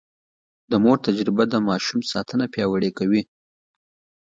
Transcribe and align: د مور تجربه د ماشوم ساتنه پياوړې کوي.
د 0.71 0.73
مور 0.83 0.97
تجربه 1.07 1.43
د 1.49 1.55
ماشوم 1.67 1.99
ساتنه 2.11 2.45
پياوړې 2.53 2.91
کوي. 2.97 3.21